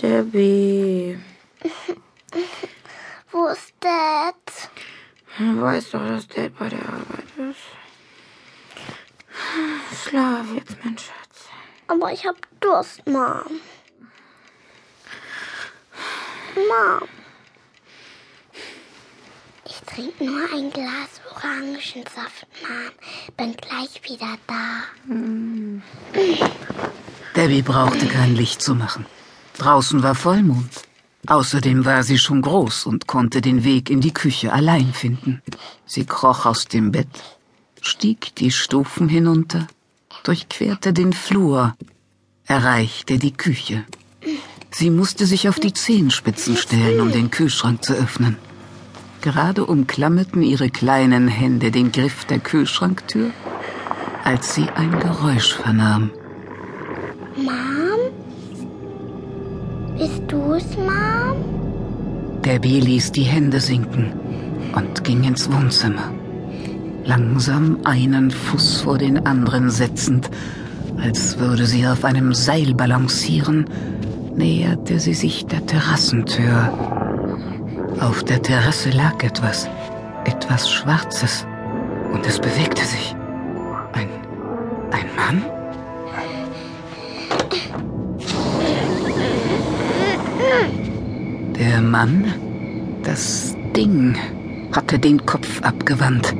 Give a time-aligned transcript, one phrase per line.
[0.00, 1.18] Debbie.
[3.30, 4.34] Wo ist Dad?
[5.38, 7.60] Weißt doch, dass Dad bei der Arbeit ist.
[10.08, 11.48] Schlaf jetzt, mein Schatz.
[11.86, 13.60] Aber ich hab Durst, Mom.
[16.54, 17.08] Mom.
[19.66, 22.92] Ich trinke nur ein Glas Orangensaft, Mom.
[23.36, 24.84] Bin gleich wieder da.
[27.36, 29.06] Debbie brauchte kein Licht zu machen.
[29.58, 30.70] Draußen war Vollmond.
[31.26, 35.42] Außerdem war sie schon groß und konnte den Weg in die Küche allein finden.
[35.86, 37.08] Sie kroch aus dem Bett,
[37.80, 39.66] stieg die Stufen hinunter,
[40.22, 41.74] durchquerte den Flur,
[42.46, 43.84] erreichte die Küche.
[44.70, 48.36] Sie musste sich auf die Zehenspitzen stellen, um den Kühlschrank zu öffnen.
[49.22, 53.30] Gerade umklammerten ihre kleinen Hände den Griff der Kühlschranktür,
[54.24, 56.10] als sie ein Geräusch vernahm.
[57.36, 58.12] Mom?
[59.98, 62.42] Bist du's, Mom?
[62.44, 64.12] Debbie ließ die Hände sinken
[64.74, 66.12] und ging ins Wohnzimmer.
[67.04, 70.30] Langsam einen Fuß vor den anderen setzend,
[71.00, 73.66] als würde sie auf einem Seil balancieren,
[74.36, 76.72] näherte sie sich der Terrassentür.
[78.00, 79.68] Auf der Terrasse lag etwas,
[80.24, 81.46] etwas Schwarzes,
[82.12, 83.16] und es bewegte sich.
[83.92, 84.08] Ein,
[84.92, 85.53] ein Mann?
[91.58, 92.34] Der Mann,
[93.04, 94.16] das Ding,
[94.72, 96.34] hatte den Kopf abgewandt.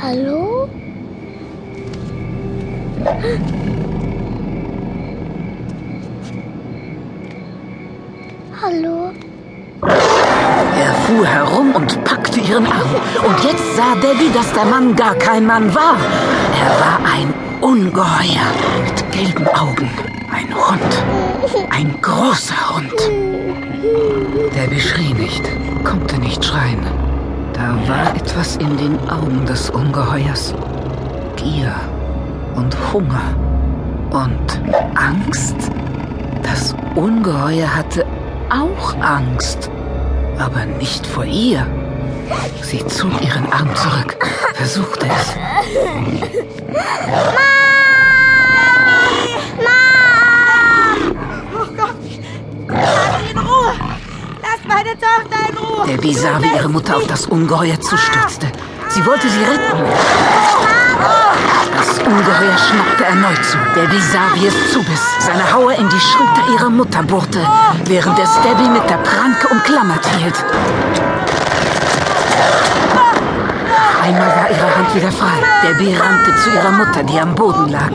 [0.00, 0.68] Hallo?
[8.62, 9.10] Hallo?
[9.82, 12.94] Er fuhr herum und packte ihren Arm.
[13.26, 15.96] Und jetzt sah Debbie, dass der Mann gar kein Mann war.
[16.58, 18.91] Er war ein Ungeheuer
[19.22, 19.88] gelben Augen.
[20.32, 21.70] Ein Hund.
[21.70, 22.92] Ein großer Hund.
[24.56, 25.42] Debbie schrie nicht,
[25.84, 26.84] konnte nicht schreien.
[27.52, 30.54] Da war etwas in den Augen des Ungeheuers.
[31.36, 31.72] Gier
[32.56, 33.36] und Hunger
[34.10, 34.60] und
[34.96, 35.70] Angst.
[36.42, 38.04] Das Ungeheuer hatte
[38.50, 39.70] auch Angst,
[40.38, 41.64] aber nicht vor ihr.
[42.62, 44.16] Sie zog ihren Arm zurück,
[44.54, 45.36] versuchte es.
[46.72, 47.51] Lass
[54.74, 55.86] meine Tochter in Ruhe!
[55.86, 58.46] Debbie sah, wie ihre Mutter auf das Ungeheuer zustürzte.
[58.88, 59.78] Sie wollte sie retten.
[61.76, 63.56] Das Ungeheuer schnappte erneut zu.
[63.74, 67.40] Debbie sah, wie es zubiss, seine Haue in die Schulter ihrer Mutter bohrte,
[67.86, 70.44] während es Debbie mit der Pranke umklammert hielt.
[74.02, 75.38] Einmal war ihre Hand wieder frei.
[75.62, 77.92] Debbie rannte zu ihrer Mutter, die am Boden lag.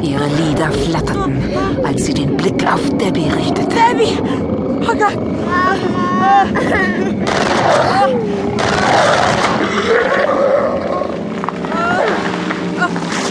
[0.00, 1.42] Ihre Lider flatterten,
[1.84, 3.74] als sie den Blick auf Debbie richtete.
[3.74, 4.18] Debbie!
[4.82, 5.18] Oh Gott!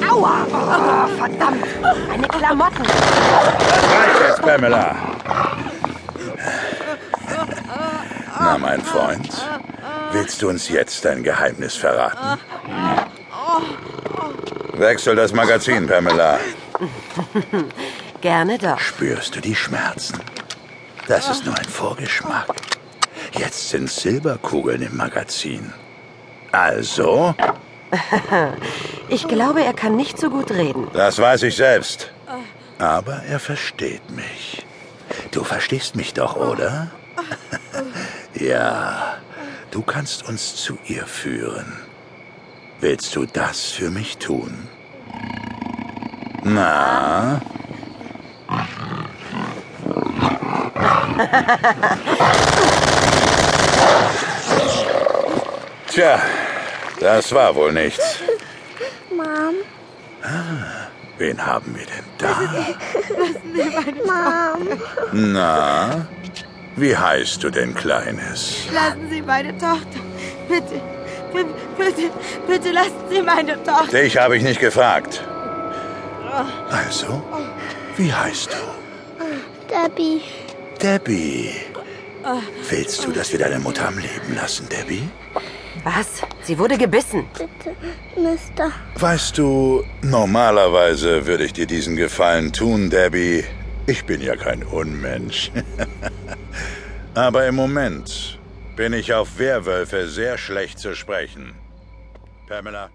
[0.09, 0.45] Aua!
[0.51, 1.65] Oh, verdammt!
[2.07, 2.85] Meine Klamotten!
[2.85, 4.95] Reicht jetzt, Pamela.
[8.39, 9.29] Na, mein Freund,
[10.11, 12.39] willst du uns jetzt dein Geheimnis verraten?
[14.73, 16.39] Wechsel das Magazin, Pamela.
[18.21, 18.79] Gerne doch.
[18.79, 20.19] Spürst du die Schmerzen?
[21.07, 22.47] Das ist nur ein Vorgeschmack.
[23.37, 25.71] Jetzt sind Silberkugeln im Magazin.
[26.51, 27.35] Also,
[29.09, 30.87] Ich glaube, er kann nicht so gut reden.
[30.93, 32.11] das weiß ich selbst.
[32.79, 34.65] Aber er versteht mich.
[35.31, 36.91] Du verstehst mich doch, oder?
[38.33, 39.17] ja,
[39.71, 41.73] du kannst uns zu ihr führen.
[42.79, 44.67] Willst du das für mich tun?
[46.43, 47.41] Na?
[55.97, 56.21] Tja,
[56.99, 58.19] das war wohl nichts.
[59.09, 59.55] Mom?
[61.17, 62.37] Wen haben wir denn da?
[64.61, 64.79] Mom?
[65.11, 66.07] Na?
[66.75, 68.67] Wie heißt du denn, Kleines?
[68.71, 69.99] Lassen Sie meine Tochter.
[70.47, 70.79] Bitte,
[71.33, 72.11] bitte, bitte,
[72.47, 73.99] bitte lassen Sie meine Tochter.
[73.99, 75.23] Dich habe ich nicht gefragt.
[76.69, 77.23] Also,
[77.95, 79.25] wie heißt du?
[79.73, 80.21] Debbie?
[80.79, 81.55] Debbie.
[82.69, 85.09] Willst du, dass wir deine Mutter am Leben lassen, Debbie?
[85.83, 86.21] Was?
[86.41, 87.25] Sie wurde gebissen.
[87.37, 87.75] Bitte,
[88.15, 88.71] Mister.
[88.95, 93.43] Weißt du, normalerweise würde ich dir diesen Gefallen tun, Debbie.
[93.85, 95.51] Ich bin ja kein Unmensch.
[97.13, 98.37] Aber im Moment
[98.75, 101.55] bin ich auf Werwölfe sehr schlecht zu sprechen.
[102.47, 102.89] Pamela,